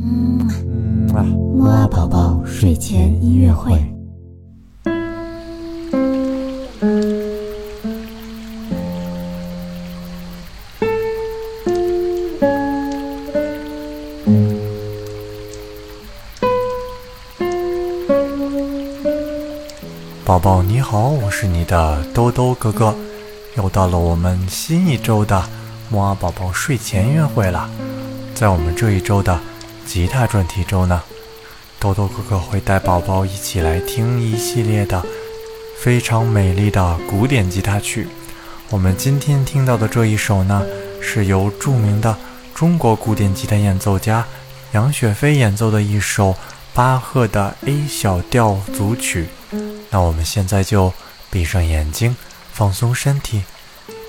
[0.00, 0.38] 嗯
[1.14, 3.72] 啊，木啊宝宝睡前音乐会。
[20.24, 22.94] 宝宝你好，我是你的兜兜哥哥，
[23.56, 25.42] 又到了我们新一周的
[25.90, 27.68] 木啊宝宝睡前音乐会了。
[28.34, 29.40] 在我们这一周的
[29.88, 31.02] 吉他专题周呢，
[31.80, 35.02] 豆豆哥哥会带宝宝一起来听一系列的
[35.80, 38.06] 非常美丽的古典吉他曲。
[38.68, 40.62] 我们今天听到的这一首呢，
[41.00, 42.14] 是由著名的
[42.54, 44.26] 中国古典吉他演奏家
[44.72, 46.36] 杨雪飞演奏的一首
[46.74, 49.28] 巴赫的 A 小调组曲。
[49.88, 50.92] 那我们现在就
[51.30, 52.14] 闭上眼睛，
[52.52, 53.42] 放松身体，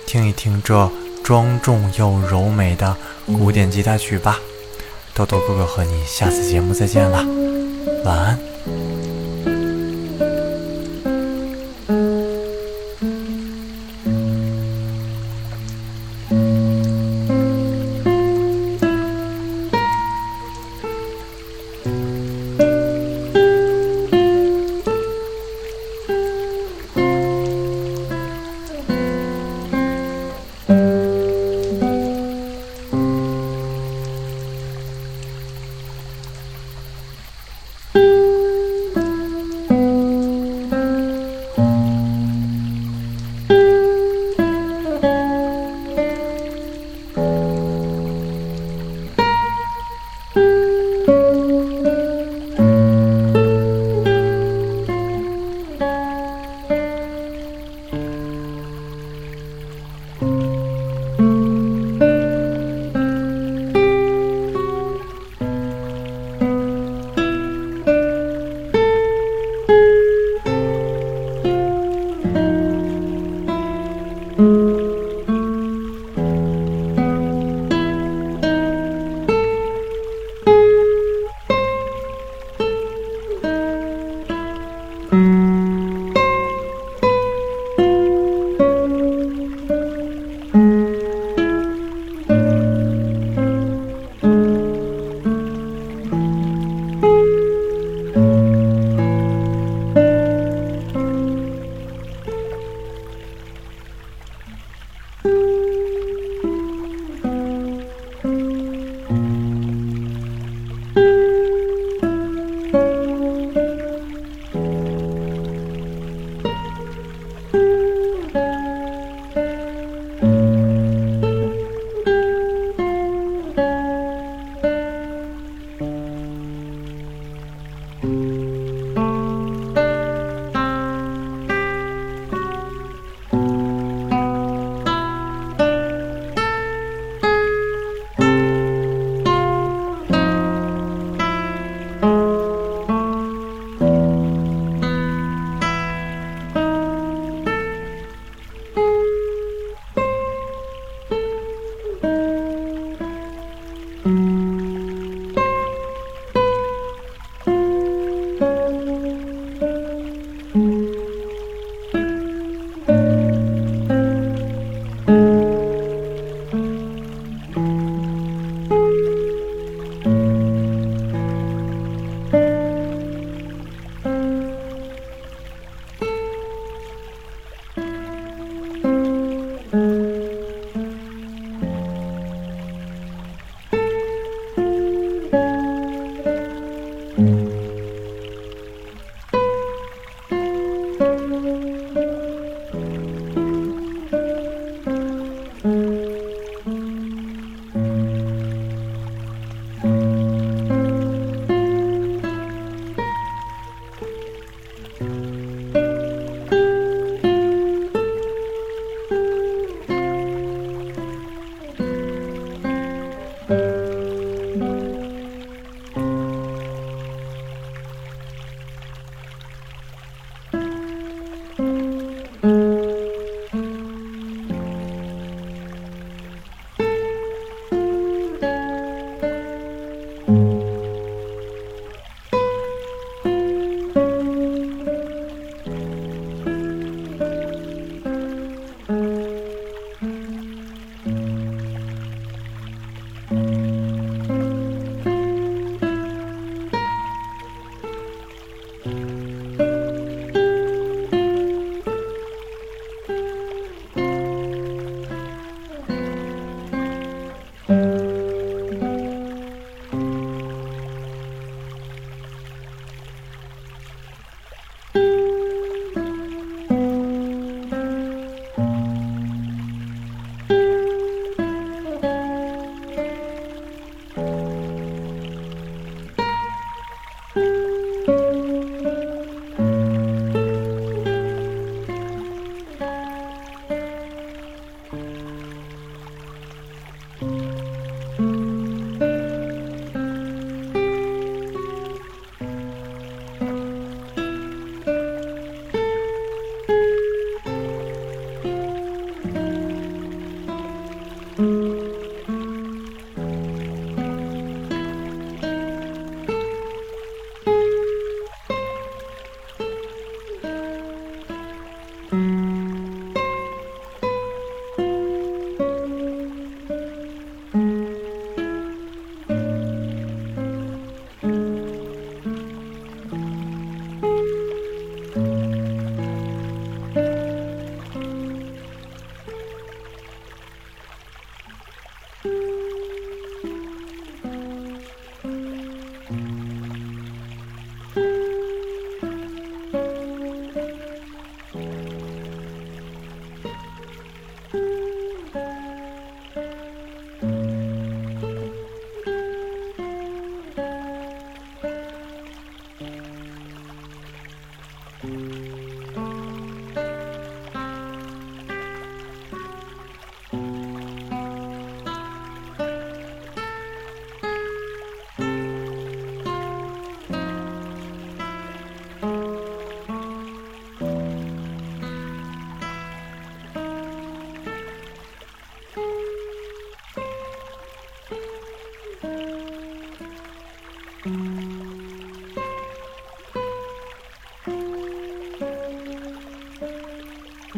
[0.05, 0.91] 听一听这
[1.23, 4.37] 庄重又柔美的古典吉他曲吧。
[5.13, 7.25] 豆豆哥哥和你下次节目再见了，
[8.05, 8.39] 晚安。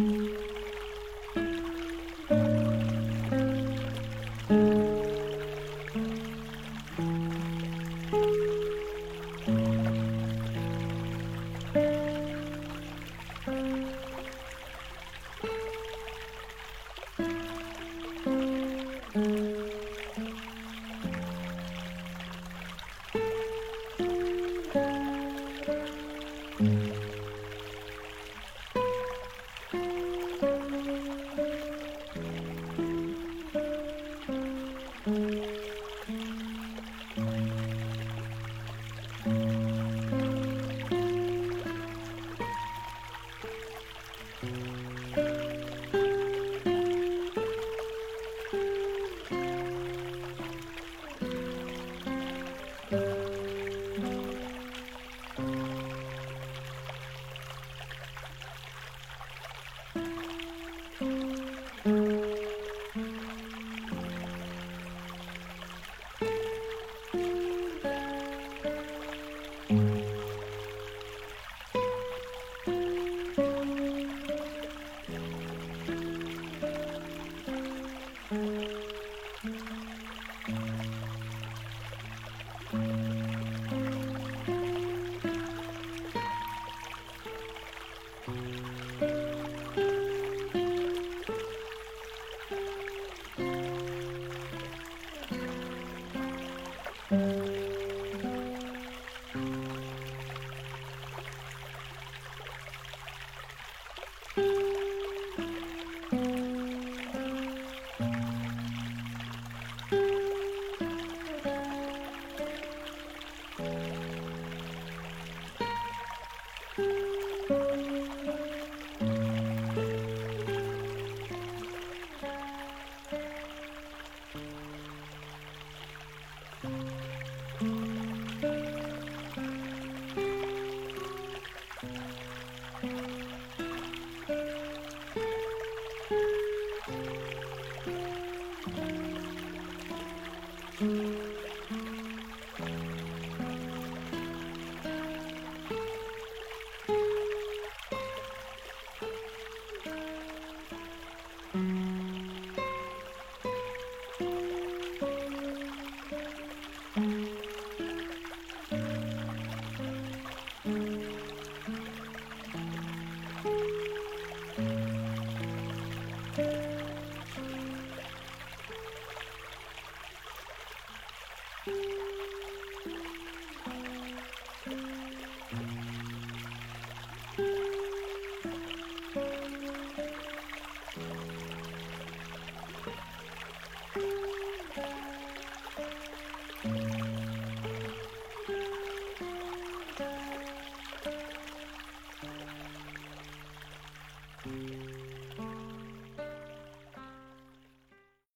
[0.02, 0.42] 嗯。